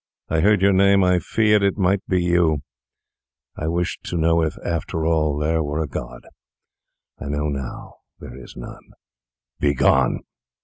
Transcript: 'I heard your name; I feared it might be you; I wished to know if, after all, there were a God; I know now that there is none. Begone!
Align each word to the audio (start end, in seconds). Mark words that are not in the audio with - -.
'I 0.29 0.39
heard 0.41 0.61
your 0.63 0.73
name; 0.73 1.03
I 1.03 1.19
feared 1.19 1.61
it 1.61 1.77
might 1.77 2.01
be 2.07 2.23
you; 2.23 2.61
I 3.55 3.67
wished 3.67 4.03
to 4.05 4.17
know 4.17 4.41
if, 4.41 4.57
after 4.65 5.05
all, 5.05 5.37
there 5.37 5.61
were 5.61 5.79
a 5.83 5.87
God; 5.87 6.25
I 7.19 7.25
know 7.25 7.49
now 7.49 7.97
that 8.17 8.29
there 8.31 8.43
is 8.43 8.55
none. 8.57 8.93
Begone! 9.59 10.21